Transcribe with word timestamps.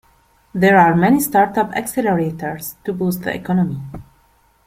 There 0.51 0.79
are 0.79 0.95
many 0.95 1.19
startup 1.19 1.69
accelerators 1.73 2.73
to 2.85 2.91
boost 2.91 3.21
the 3.21 3.35
economy. 3.35 3.79